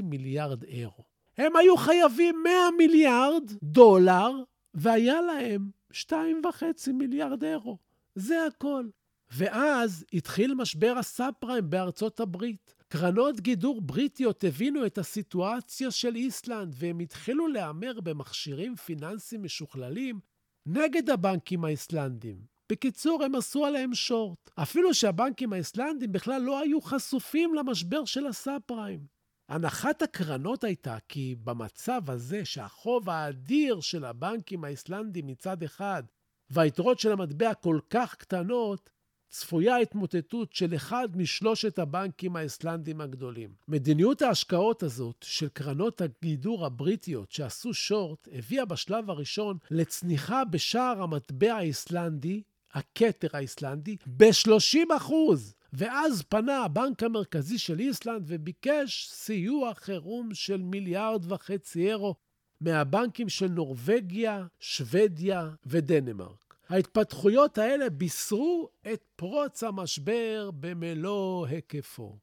מיליארד 0.03 0.63
אירו. 0.63 1.05
הם 1.39 1.57
היו 1.57 1.77
חייבים 1.77 2.43
100 2.45 2.53
מיליארד 2.79 3.43
דולר, 3.63 4.31
והיה 4.75 5.21
להם 5.21 5.71
2.5 5.93 6.93
מיליארד 6.93 7.45
אירו. 7.45 7.79
זה 8.15 8.47
הכל. 8.47 8.87
ואז 9.31 10.05
התחיל 10.13 10.55
משבר 10.55 10.95
הסאב 10.99 11.33
פריים 11.39 11.71
בארצות 11.71 12.21
הברית. 12.21 12.75
קרנות 12.89 13.41
גידור 13.41 13.81
בריטיות 13.81 14.45
הבינו 14.45 14.87
את 14.87 14.99
הסיטואציה 14.99 15.91
של 15.91 16.15
איסלנד, 16.15 16.75
והם 16.79 16.99
התחילו 16.99 17.49
להמר 17.49 18.01
במכשירים 18.01 18.77
פיננסיים 18.77 19.43
משוכללים 19.43 20.21
נגד 20.67 21.11
הבנקים 21.11 21.65
האיסלנדים. 21.65 22.50
בקיצור, 22.71 23.25
הם 23.25 23.35
עשו 23.35 23.67
עליהם 23.67 23.95
שורט. 23.95 24.51
אפילו 24.55 24.95
שהבנקים 24.95 25.53
האיסלנדים 25.53 26.13
בכלל 26.13 26.43
לא 26.43 26.61
היו 26.61 26.81
חשופים 26.81 27.55
למשבר 27.55 28.05
של 28.05 28.27
הסאב 28.27 28.61
פריים. 28.67 29.07
הנחת 29.49 30.03
הקרנות 30.03 30.65
הייתה 30.65 30.97
כי 31.09 31.37
במצב 31.45 32.11
הזה 32.11 32.45
שהחוב 32.45 33.11
האדיר 33.11 33.81
של 33.81 34.05
הבנקים 34.05 34.65
האיסלנדים 34.65 35.27
מצד 35.27 35.63
אחד 35.63 36.03
והיתרות 36.51 36.99
של 36.99 37.13
המטבע 37.13 37.55
כל 37.55 37.79
כך 37.91 38.15
קטנות, 38.15 38.91
צפויה 39.31 39.77
התמוטטות 39.77 40.53
של 40.53 40.75
אחד 40.75 41.09
משלושת 41.17 41.79
הבנקים 41.79 42.37
האיסלנדים 42.37 43.01
הגדולים. 43.01 43.51
מדיניות 43.69 44.23
ההשקעות 44.23 44.83
הזאת 44.83 45.17
של 45.23 45.49
קרנות 45.49 46.01
הגידור 46.01 46.67
הבריטיות 46.67 47.33
שעשו 47.33 47.75
שורט 47.75 48.29
הביאה 48.33 48.65
בשלב 48.65 49.11
הראשון 49.11 49.59
לצניחה 49.71 50.45
בשער 50.45 51.03
המטבע 51.03 51.55
האיסלנדי 51.55 52.43
הכתר 52.73 53.29
האיסלנדי 53.33 53.97
ב-30 54.17 54.97
אחוז. 54.97 55.55
ואז 55.73 56.23
פנה 56.23 56.65
הבנק 56.65 57.03
המרכזי 57.03 57.59
של 57.59 57.79
איסלנד 57.79 58.23
וביקש 58.27 59.09
סיוע 59.13 59.75
חירום 59.75 60.35
של 60.35 60.63
מיליארד 60.63 61.33
וחצי 61.33 61.89
אירו 61.89 62.15
מהבנקים 62.61 63.29
של 63.29 63.49
נורבגיה, 63.49 64.47
שוודיה 64.61 65.51
ודנמרק. 65.67 66.55
ההתפתחויות 66.69 67.59
האלה 67.59 67.91
בישרו 67.91 68.69
את 68.93 69.05
פרוץ 69.17 69.63
המשבר 69.63 70.51
במלוא 70.55 71.47
היקפו. 71.47 72.19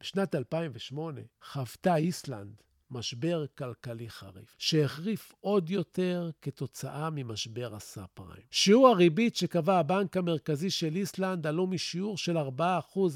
בשנת 0.00 0.34
2008 0.34 1.20
חוותה 1.44 1.96
איסלנד 1.96 2.62
משבר 2.90 3.44
כלכלי 3.58 4.10
חריף, 4.10 4.56
שהחריף 4.58 5.32
עוד 5.40 5.70
יותר 5.70 6.30
כתוצאה 6.42 7.10
ממשבר 7.10 7.74
הסאב 7.74 8.06
פריים. 8.14 8.46
שיעור 8.50 8.88
הריבית 8.88 9.36
שקבע 9.36 9.78
הבנק 9.78 10.16
המרכזי 10.16 10.70
של 10.70 10.96
איסלנד 10.96 11.46
עלו 11.46 11.66
משיעור 11.66 12.18
של 12.18 12.36
4% 12.36 12.40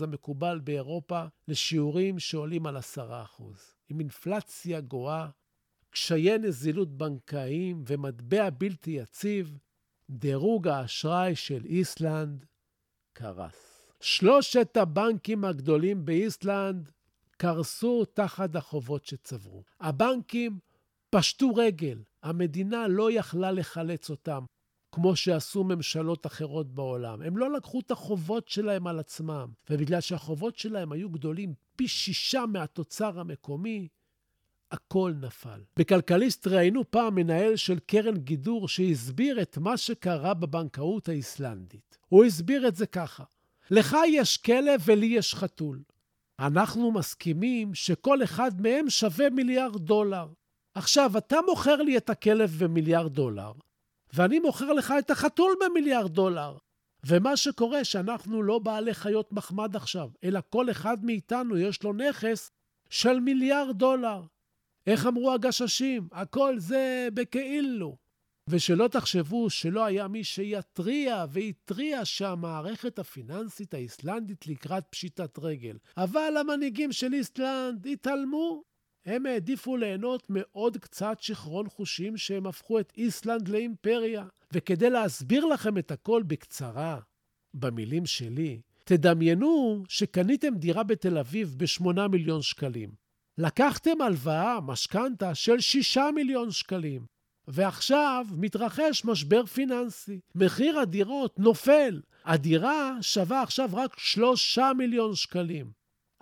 המקובל 0.01 0.61
באירופה 0.65 1.25
לשיעורים 1.49 2.19
שעולים 2.19 2.67
על 2.67 2.77
10%. 2.77 2.81
עם 3.89 4.01
אינפלציה 4.01 4.81
גואה, 4.81 5.29
קשיי 5.91 6.39
נזילות 6.39 6.97
בנקאיים 6.97 7.85
ומטבע 7.87 8.51
בלתי 8.51 8.91
יציב, 8.91 9.59
דירוג 10.11 10.69
האשראי 10.69 11.37
של 11.37 11.65
איסלנד 11.65 12.45
קרס. 13.13 13.75
שלושת 14.01 14.77
הבנקים 14.77 15.45
הגדולים 15.45 16.05
באיסלנד 16.05 16.91
קרסו 17.45 18.05
תחת 18.05 18.57
החובות 18.57 19.05
שצברו. 19.05 19.63
הבנקים 19.81 20.59
פשטו 21.11 21.55
רגל, 21.55 21.99
המדינה 22.23 22.89
לא 22.89 23.13
יכלה 23.13 23.53
לחלץ 23.53 24.11
אותם, 24.11 24.45
כמו 24.93 25.17
שעשו 25.17 25.65
ממשלות 25.65 26.27
אחרות 26.27 26.75
בעולם. 26.75 27.23
הם 27.23 27.37
לא 27.37 27.53
לקחו 27.53 27.81
את 27.81 27.91
החובות 27.91 28.49
שלהם 28.49 28.87
על 28.87 28.99
עצמם, 28.99 29.49
ובגלל 29.71 30.01
שהחובות 30.01 30.59
שלהם 30.59 30.93
היו 30.93 31.11
גדולים 31.11 31.55
פי 31.77 31.89
שישה 31.89 32.47
מהתוצר 32.47 33.21
המקומי, 33.21 33.89
הכל 34.71 35.13
נפל. 35.21 35.61
בכלכליסט 35.77 36.47
ראינו 36.47 36.91
פעם 36.91 37.15
מנהל 37.15 37.57
של 37.57 37.79
קרן 37.79 38.17
גידור 38.17 38.69
שהסביר 38.69 39.43
את 39.43 39.59
מה 39.59 39.77
שקרה 39.77 40.35
בבנקאות 40.35 41.09
האיסלנדית. 41.09 41.99
הוא 42.09 42.25
הסביר 42.25 42.69
את 42.69 42.77
זה 42.77 42.87
ככה: 42.87 43.25
לך 43.71 43.97
יש 44.09 44.37
כלב 44.37 44.81
ולי 44.85 45.07
יש 45.07 45.35
חתול. 45.35 45.83
אנחנו 46.39 46.93
מסכימים 46.93 47.75
שכל 47.75 48.23
אחד 48.23 48.61
מהם 48.61 48.91
שווה 48.91 49.31
מיליארד 49.31 49.81
דולר. 49.81 50.27
עכשיו, 50.75 51.19
אתה 51.19 51.37
מוכר 51.47 51.77
לי 51.77 51.97
את 51.97 52.11
הכלב 52.11 52.51
במיליארד 52.65 53.13
דולר, 53.15 53.53
ואני 54.13 54.39
מוכר 54.39 54.73
לך 54.73 54.95
את 54.99 55.11
החתול 55.11 55.57
במיליארד 55.65 56.13
דולר. 56.13 56.59
ומה 57.07 57.37
שקורה 57.37 57.85
שאנחנו 57.85 58.43
לא 58.43 58.59
בעלי 58.59 58.95
חיות 58.95 59.33
מחמד 59.33 59.77
עכשיו, 59.77 60.11
אלא 60.25 60.41
כל 60.49 60.71
אחד 60.71 61.05
מאיתנו 61.05 61.59
יש 61.59 61.83
לו 61.83 61.93
נכס 61.93 62.51
של 62.91 63.21
מיליארד 63.21 63.79
דולר. 63.79 64.23
איך 64.87 65.07
אמרו 65.07 65.33
הגששים? 65.33 66.09
הכל 66.13 66.59
זה 66.59 67.09
בכאילו. 67.15 67.97
ושלא 68.49 68.89
תחשבו 68.89 69.51
שלא 69.51 69.85
היה 69.85 70.09
מי 70.09 70.25
שיתריע 70.25 71.25
ויתריע 71.31 72.05
שהמערכת 72.05 72.99
הפיננסית 72.99 73.75
האיסלנדית 73.75 74.47
לקראת 74.47 74.85
פשיטת 74.91 75.39
רגל. 75.39 75.77
אבל 75.97 76.35
המנהיגים 76.41 76.93
של 76.93 77.13
איסלנד 77.13 77.87
התעלמו. 77.87 78.63
הם 79.07 79.27
העדיפו 79.27 79.77
ליהנות 79.77 80.31
מעוד 80.31 80.77
קצת 80.77 81.21
שיכרון 81.21 81.69
חושים 81.69 82.17
שהם 82.17 82.47
הפכו 82.47 82.81
את 82.81 82.93
איסלנד 82.97 83.49
לאימפריה. 83.49 84.27
וכדי 84.53 84.91
להסביר 84.91 85.45
לכם 85.45 85.79
את 85.79 85.91
הכל 85.91 86.23
בקצרה, 86.27 87.01
במילים 87.55 88.07
שלי, 88.07 88.61
תדמיינו 88.85 89.83
שקניתם 89.89 90.55
דירה 90.55 90.83
בתל 90.83 91.19
אביב 91.19 91.55
ב-8 91.59 92.09
מיליון 92.09 92.43
שקלים. 92.43 92.91
לקחתם 93.39 94.01
הלוואה, 94.01 94.61
משכנתה, 94.61 95.35
של 95.35 95.61
6 95.61 95.99
מיליון 96.15 96.51
שקלים. 96.51 97.14
ועכשיו 97.49 98.27
מתרחש 98.37 99.05
משבר 99.05 99.47
פיננסי. 99.47 100.21
מחיר 100.35 100.79
הדירות 100.79 101.39
נופל. 101.39 102.01
הדירה 102.25 102.99
שווה 103.01 103.43
עכשיו 103.43 103.71
רק 103.73 103.99
שלושה 103.99 104.71
מיליון 104.77 105.15
שקלים. 105.15 105.71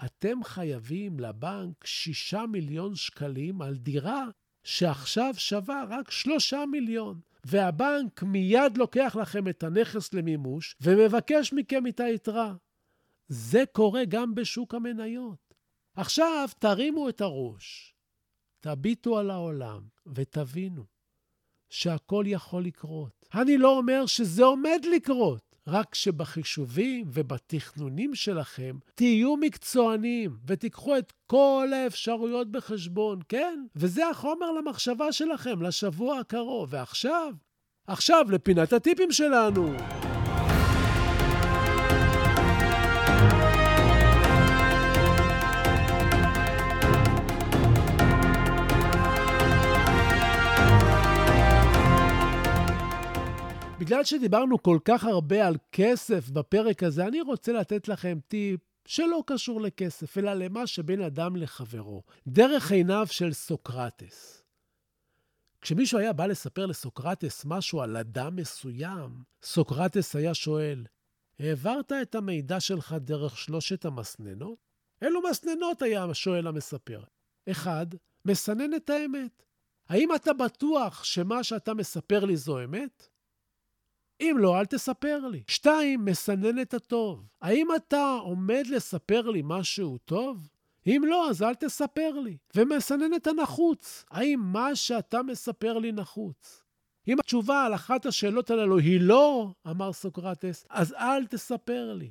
אתם 0.05 0.45
חייבים 0.45 1.21
לבנק 1.21 1.87
שישה 1.87 2.45
מיליון 2.47 2.95
שקלים 2.95 3.63
על 3.63 3.77
דירה 3.77 4.25
שעכשיו 4.65 5.35
שווה 5.37 5.85
רק 5.89 6.11
שלושה 6.11 6.65
מיליון. 6.71 7.21
והבנק 7.45 8.23
מיד 8.23 8.79
לוקח 8.79 9.17
לכם 9.21 9.49
את 9.49 9.63
הנכס 9.63 10.15
למימוש 10.15 10.77
ומבקש 10.81 11.53
מכם 11.53 11.87
את 11.87 12.01
היתרה. 12.01 12.55
זה 13.29 13.65
קורה 13.73 14.05
גם 14.05 14.35
בשוק 14.35 14.75
המניות. 14.75 15.55
עכשיו 15.97 16.49
תרימו 16.59 17.09
את 17.09 17.21
הראש, 17.21 17.95
תביטו 18.61 19.19
על 19.19 19.31
העולם 19.31 19.83
ותבינו 20.15 20.92
שהכל 21.73 22.25
יכול 22.27 22.65
לקרות. 22.65 23.27
אני 23.35 23.59
לא 23.59 23.77
אומר 23.79 24.07
שזה 24.07 24.45
עומד 24.45 24.81
לקרות, 24.95 25.57
רק 25.67 25.95
שבחישובים 25.95 27.05
ובתכנונים 27.13 28.15
שלכם 28.15 28.79
תהיו 28.95 29.37
מקצוענים 29.37 30.37
ותיקחו 30.47 30.99
את 30.99 31.13
כל 31.27 31.69
האפשרויות 31.75 32.51
בחשבון, 32.51 33.21
כן? 33.29 33.65
וזה 33.77 34.09
החומר 34.09 34.53
למחשבה 34.53 35.13
שלכם 35.13 35.63
לשבוע 35.63 36.19
הקרוב. 36.19 36.69
ועכשיו, 36.73 37.33
עכשיו 37.87 38.27
לפינת 38.31 38.73
הטיפים 38.73 39.13
שלנו. 39.13 39.73
בגלל 53.83 54.05
שדיברנו 54.05 54.63
כל 54.63 54.79
כך 54.85 55.05
הרבה 55.05 55.47
על 55.47 55.57
כסף 55.73 56.31
בפרק 56.31 56.83
הזה, 56.83 57.07
אני 57.07 57.21
רוצה 57.21 57.53
לתת 57.53 57.89
לכם 57.89 58.19
טיפ 58.29 58.61
שלא 58.87 59.23
קשור 59.27 59.61
לכסף, 59.61 60.19
אלא 60.19 60.35
למה 60.35 60.67
שבין 60.67 61.03
אדם 61.03 61.37
לחברו. 61.37 62.03
דרך 62.27 62.73
עיניו 62.73 63.07
של 63.11 63.33
סוקרטס. 63.33 64.45
כשמישהו 65.61 65.99
היה 65.99 66.13
בא 66.13 66.27
לספר 66.27 66.67
לסוקרטס 66.67 67.45
משהו 67.45 67.81
על 67.81 67.97
אדם 67.97 68.37
מסוים, 68.37 69.23
סוקרטס 69.43 70.17
היה 70.17 70.35
שואל, 70.35 70.85
העברת 71.39 71.93
את 71.93 72.15
המידע 72.15 72.61
שלך 72.61 72.97
דרך 73.01 73.39
שלושת 73.39 73.85
המסננות? 73.85 74.59
אילו 75.03 75.21
מסננות 75.31 75.83
היה 75.83 76.15
שואל 76.15 76.47
המספר. 76.47 77.03
אחד, 77.51 77.87
מסנן 78.25 78.75
את 78.75 78.91
האמת. 78.91 79.43
האם 79.89 80.15
אתה 80.15 80.33
בטוח 80.33 81.05
שמה 81.05 81.45
שאתה 81.45 81.75
מספר 81.75 82.25
לי 82.25 82.37
זו 82.37 82.65
אמת? 82.65 83.12
אם 84.21 84.37
לא, 84.39 84.61
אל 84.61 84.67
תספר 84.67 85.19
לי. 85.19 85.43
שתיים, 85.49 86.05
מסנן 86.05 86.61
את 86.61 86.75
הטוב. 86.75 87.29
האם 87.43 87.69
אתה 87.77 88.17
עומד 88.23 88.63
לספר 88.71 89.31
לי 89.31 89.43
משהו 89.45 89.99
טוב? 89.99 90.49
אם 90.87 91.03
לא, 91.07 91.31
אז 91.31 91.43
אל 91.43 91.55
תספר 91.55 92.21
לי. 92.25 92.37
ומסנן 92.57 93.15
את 93.15 93.27
הנחוץ. 93.27 94.05
האם 94.11 94.41
מה 94.43 94.77
שאתה 94.77 95.23
מספר 95.23 95.79
לי 95.79 95.93
נחוץ? 95.93 96.63
אם 97.09 97.19
התשובה 97.19 97.65
על 97.65 97.75
אחת 97.75 98.07
השאלות 98.07 98.51
הללו 98.51 98.79
היא 98.79 99.01
לא, 99.01 99.53
אמר 99.67 99.93
סוקרטס, 99.93 100.67
אז 100.71 100.93
אל 100.93 101.27
תספר 101.27 101.95
לי. 101.95 102.11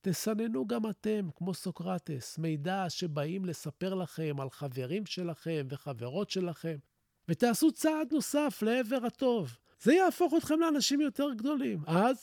תסננו 0.00 0.66
גם 0.66 0.90
אתם, 0.90 1.28
כמו 1.36 1.54
סוקרטס, 1.54 2.38
מידע 2.38 2.84
שבאים 2.88 3.44
לספר 3.44 3.94
לכם 3.94 4.36
על 4.40 4.50
חברים 4.50 5.06
שלכם 5.06 5.66
וחברות 5.70 6.30
שלכם, 6.30 6.76
ותעשו 7.28 7.72
צעד 7.72 8.08
נוסף 8.12 8.62
לעבר 8.62 9.06
הטוב. 9.06 9.56
זה 9.84 9.94
יהפוך 9.94 10.34
אתכם 10.38 10.60
לאנשים 10.60 11.00
יותר 11.00 11.30
גדולים. 11.36 11.78
אז, 11.86 12.16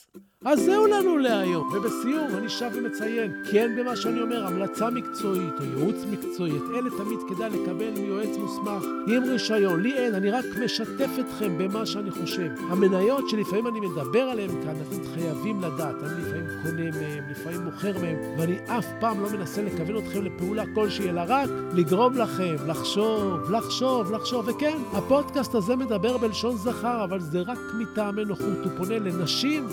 אז 0.44 0.60
זהו 0.60 0.86
לנו 0.86 1.16
להיום. 1.16 1.68
ובסיום, 1.68 2.26
אני 2.38 2.48
שב 2.48 2.70
ומציין, 2.74 3.32
כי 3.50 3.60
אין 3.60 3.76
במה 3.76 3.96
שאני 3.96 4.20
אומר 4.20 4.46
המלצה 4.46 4.90
מקצועית 4.90 5.54
או 5.60 5.64
ייעוץ 5.64 5.96
מקצועי. 6.10 6.56
את 6.56 6.62
אלה 6.74 6.90
תמיד 6.90 7.18
כדאי 7.28 7.50
לקבל 7.50 7.90
מיועץ 7.90 8.36
מוסמך 8.36 8.84
עם 9.08 9.24
רישיון. 9.24 9.82
לי 9.82 9.94
אין, 9.94 10.14
אני 10.14 10.30
רק 10.30 10.44
משתף 10.64 11.10
אתכם 11.20 11.58
במה 11.58 11.86
שאני 11.86 12.10
חושב. 12.10 12.50
המניות 12.70 13.28
שלפעמים 13.28 13.66
אני 13.66 13.80
מדבר 13.80 14.22
עליהן 14.22 14.50
כאן, 14.50 14.76
אתם 14.76 15.14
חייבים 15.14 15.60
לדעת. 15.60 15.94
אני 16.02 16.22
לפעמים 16.22 16.46
קונה 16.62 16.90
מהם, 16.90 17.30
לפעמים 17.30 17.60
מוכר 17.60 17.98
מהם, 17.98 18.16
ואני 18.38 18.56
אף 18.66 18.86
פעם 19.00 19.20
לא 19.20 19.30
מנסה 19.30 19.62
לכוון 19.62 19.96
אתכם 19.96 20.22
לפעולה 20.24 20.64
כלשהי, 20.74 21.10
אלא 21.10 21.22
רק 21.26 21.50
לגרום 21.74 22.14
לכם 22.14 22.56
לחשוב, 22.66 23.50
לחשוב, 23.50 24.12
לחשוב. 24.12 24.48
וכן, 24.48 24.78
הפודקאסט 24.92 25.54
הזה 25.54 25.76
מדבר 25.76 26.18
בלשון 26.18 26.56
זכר, 26.56 27.04
אבל 27.04 27.20
זה 27.20 27.40
רק 27.40 27.51
מטעמי 27.74 28.24
נוחות. 28.24 28.58
הוא 28.64 28.72
פונה 28.76 28.98
לנשים 28.98 29.66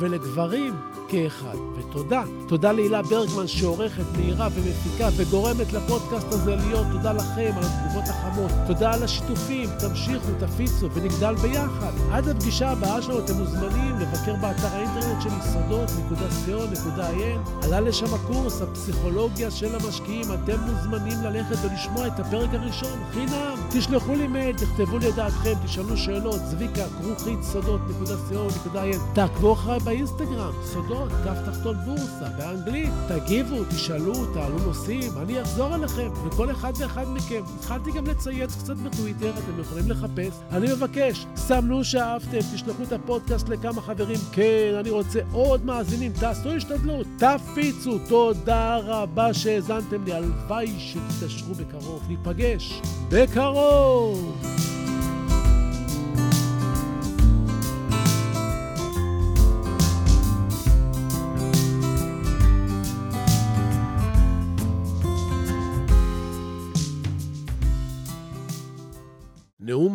ולגברים 0.00 0.74
כאחד. 1.08 1.56
ותודה. 1.76 2.22
תודה 2.48 2.72
להילה 2.72 3.02
ברגמן 3.02 3.46
שעורכת, 3.46 4.04
מהירה 4.16 4.48
ומפיקה 4.54 5.08
וגורמת 5.16 5.72
לפודקאסט 5.72 6.32
הזה 6.32 6.56
להיות. 6.56 6.86
תודה 6.92 7.12
לכם 7.12 7.50
על 7.56 7.62
התגובות 7.64 8.04
החמות. 8.08 8.50
תודה 8.66 8.94
על 8.94 9.02
השיתופים. 9.02 9.68
תמשיכו, 9.78 10.28
תפיצו 10.40 10.88
ונגדל 10.94 11.34
ביחד. 11.34 11.92
עד 12.12 12.28
הפגישה 12.28 12.70
הבאה 12.70 13.02
שלנו 13.02 13.18
אתם 13.18 13.34
מוזמנים 13.34 13.98
לבקר 13.98 14.34
באתר 14.40 14.66
האינטרנט 14.66 15.22
של 15.22 15.28
יסודות.co.il. 15.28 17.64
עלה 17.64 17.80
לשם 17.80 18.14
הקורס, 18.14 18.62
הפסיכולוגיה 18.62 19.50
של 19.50 19.74
המשקיעים. 19.74 20.24
אתם 20.34 20.60
מוזמנים 20.60 21.22
ללכת 21.22 21.56
ולשמוע 21.64 22.06
את 22.06 22.20
הפרק 22.20 22.50
הראשון, 22.52 22.98
חינם. 23.12 23.54
תשלחו 23.70 24.14
לי 24.14 24.26
מייל, 24.26 24.56
תכתבו 24.56 24.98
לי 24.98 25.08
את 25.08 25.14
דעתכם, 25.14 25.54
תשאלו 25.64 25.96
שאלות. 25.96 26.40
צביקה, 26.50 26.84
ברוכית 27.02 27.42
סודות.co.il. 27.42 29.14
תעקבו 29.14 29.52
אחריי 29.52 29.80
באינסטגרם, 29.80 30.52
סודות, 30.64 30.97
כף 31.24 31.36
תחתון 31.46 31.76
בורסה, 31.84 32.28
באנגלית. 32.38 32.90
תגיבו, 33.08 33.64
תשאלו, 33.64 34.34
תעלו 34.34 34.58
נושאים, 34.58 35.12
אני 35.22 35.42
אחזור 35.42 35.74
אליכם, 35.74 36.08
וכל 36.26 36.50
אחד 36.50 36.72
ואחד 36.78 37.04
מכם. 37.08 37.42
התחלתי 37.58 37.90
גם 37.92 38.06
לצייץ 38.06 38.56
קצת 38.56 38.76
בטוויטר, 38.76 39.30
אתם 39.30 39.60
יכולים 39.60 39.90
לחפש. 39.90 40.38
אני 40.52 40.72
מבקש, 40.72 41.26
סמנו 41.36 41.84
שאהבתם, 41.84 42.38
תשלחו 42.54 42.82
את 42.82 42.92
הפודקאסט 42.92 43.48
לכמה 43.48 43.82
חברים. 43.82 44.18
כן, 44.32 44.74
אני 44.80 44.90
רוצה 44.90 45.20
עוד 45.32 45.64
מאזינים, 45.64 46.12
תעשו 46.12 46.52
השתדלות, 46.52 47.06
תפיצו. 47.18 47.98
תודה 48.08 48.76
רבה 48.76 49.34
שהאזנתם 49.34 50.04
לי, 50.04 50.12
הלוואי 50.12 50.74
שתתעשרו 50.78 51.54
בקרוב. 51.54 52.02
ניפגש 52.08 52.80
בקרוב! 53.08 54.77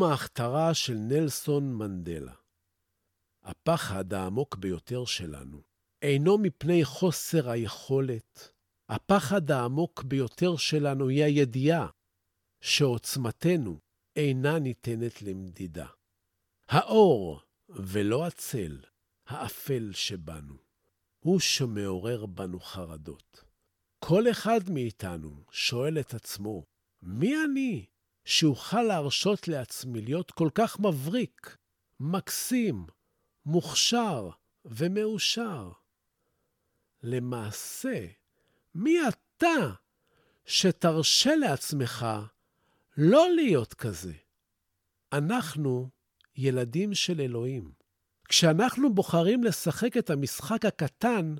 ההכתרה 0.05 0.73
של 0.73 0.93
נלסון 0.93 1.73
מנדלה. 1.73 2.33
הפחד 3.43 4.13
העמוק 4.13 4.55
ביותר 4.55 5.05
שלנו 5.05 5.61
אינו 6.01 6.37
מפני 6.37 6.85
חוסר 6.85 7.49
היכולת. 7.49 8.53
הפחד 8.89 9.51
העמוק 9.51 10.03
ביותר 10.03 10.57
שלנו 10.57 11.07
היא 11.07 11.23
הידיעה 11.23 11.87
שעוצמתנו 12.61 13.79
אינה 14.15 14.59
ניתנת 14.59 15.21
למדידה. 15.21 15.87
האור 16.67 17.41
ולא 17.69 18.25
הצל, 18.25 18.79
האפל 19.27 19.91
שבנו, 19.93 20.57
הוא 21.19 21.39
שמעורר 21.39 22.25
בנו 22.25 22.59
חרדות. 22.59 23.43
כל 23.99 24.23
אחד 24.31 24.59
מאיתנו 24.69 25.43
שואל 25.51 25.99
את 25.99 26.13
עצמו, 26.13 26.65
מי 27.01 27.33
אני 27.45 27.85
שאוכל 28.25 28.81
להרשות 28.81 29.47
לעצמי 29.47 30.01
להיות 30.01 30.31
כל 30.31 30.49
כך 30.55 30.79
מבריק, 30.79 31.57
מקסים, 31.99 32.85
מוכשר 33.45 34.29
ומאושר? 34.65 35.71
למעשה, 37.03 38.07
מי 38.75 38.97
אתה 39.07 39.71
שתרשה 40.45 41.35
לעצמך 41.35 42.05
לא 42.97 43.27
להיות 43.35 43.73
כזה? 43.73 44.13
אנחנו 45.13 45.89
ילדים 46.35 46.93
של 46.93 47.21
אלוהים. 47.21 47.71
כשאנחנו 48.29 48.93
בוחרים 48.93 49.43
לשחק 49.43 49.97
את 49.97 50.09
המשחק 50.09 50.65
הקטן, 50.65 51.35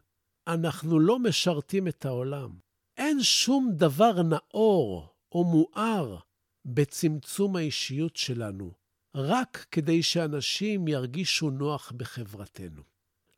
אנחנו 0.48 1.00
לא 1.00 1.19
משרתים 1.19 1.88
את 1.88 2.06
העולם. 2.06 2.58
אין 2.98 3.24
שום 3.24 3.72
דבר 3.74 4.22
נאור 4.22 5.13
או 5.32 5.43
מואר 5.43 6.17
בצמצום 6.65 7.56
האישיות 7.56 8.15
שלנו, 8.15 8.73
רק 9.15 9.65
כדי 9.71 10.04
שאנשים 10.04 10.88
ירגישו 10.88 11.49
נוח 11.49 11.91
בחברתנו. 11.91 12.82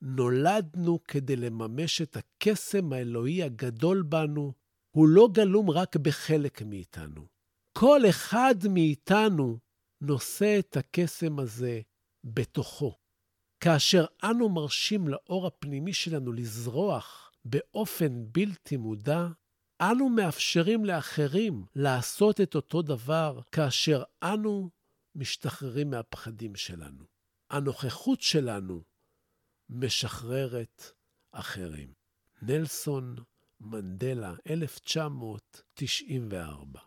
נולדנו 0.02 1.04
כדי 1.04 1.36
לממש 1.36 2.02
את 2.02 2.18
הקסם 2.18 2.94
האלוהי 2.94 3.44
הגדול 3.44 4.02
בנו, 4.02 4.54
הוא 4.96 5.08
לא 5.08 5.30
גלום 5.34 5.70
רק 5.70 5.96
בחלק 5.96 6.62
מאיתנו. 6.62 7.28
כל 7.78 8.02
אחד 8.10 8.56
מאיתנו 8.70 9.60
נושא 10.02 10.60
את 10.60 10.78
הקסם 10.78 11.40
הזה 11.40 11.82
בתוכו. 12.24 12.98
כאשר 13.60 14.06
אנו 14.24 14.50
מרשים 14.50 15.08
לאור 15.08 15.48
הפנימי 15.48 15.94
שלנו 15.94 16.32
לזרוח 16.34 17.32
באופן 17.46 18.26
בלתי 18.32 18.78
מודע, 18.78 19.28
אנו 19.82 20.10
מאפשרים 20.10 20.86
לאחרים 20.86 21.66
לעשות 21.76 22.42
את 22.42 22.56
אותו 22.56 22.82
דבר 22.82 23.40
כאשר 23.52 24.04
אנו 24.24 24.70
משתחררים 25.16 25.90
מהפחדים 25.90 26.56
שלנו. 26.56 27.04
הנוכחות 27.50 28.22
שלנו 28.22 28.84
משחררת 29.70 30.84
אחרים. 31.32 31.94
נלסון 32.42 33.16
מנדלה, 33.60 34.34
1994 34.50 36.80